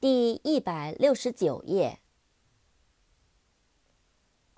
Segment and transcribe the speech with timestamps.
[0.00, 2.00] 第一百六十九页。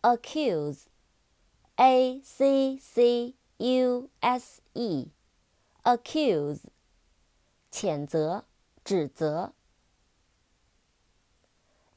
[0.02, 6.60] accuse，a c c u s e，accuse，
[7.72, 8.44] 谴责、
[8.84, 9.52] 指责。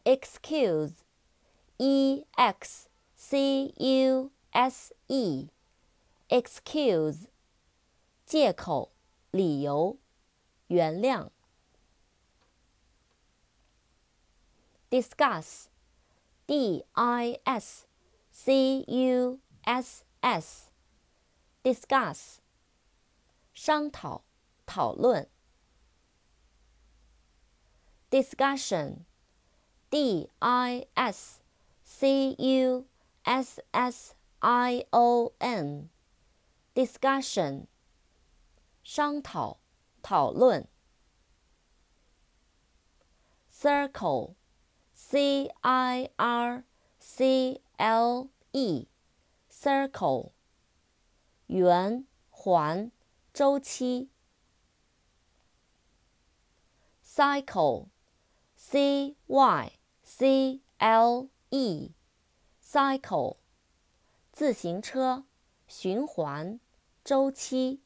[0.06, 7.28] excuse，e x c u s e，excuse，
[8.26, 8.92] 借口、
[9.30, 10.00] 理由、
[10.66, 11.35] 原谅。
[14.95, 15.69] discuss,
[16.47, 17.87] d i s
[18.31, 20.71] c u s s,
[21.63, 22.41] discuss,
[23.55, 24.23] 商讨、
[24.67, 25.29] 讨论。
[28.11, 29.05] discussion,
[29.91, 31.41] d i s
[31.85, 32.87] c u
[33.25, 35.89] s s i o n,
[36.75, 37.67] discussion,
[38.83, 39.59] 商讨、
[40.03, 40.67] 讨论。
[43.61, 44.35] circle
[44.98, 46.64] C I R
[46.98, 50.32] C L E，circle，
[51.48, 52.92] 圆环
[53.34, 54.10] 周期。
[57.04, 57.90] cycle，C
[59.28, 63.38] Y C L E，cycle，
[64.32, 65.26] 自行车
[65.68, 66.62] 循环
[67.04, 67.82] 周期。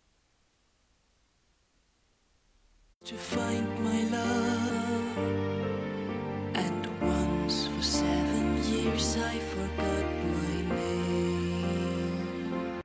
[3.02, 4.39] I forgot